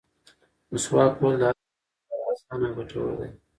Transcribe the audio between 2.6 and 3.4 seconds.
او ګټور دي.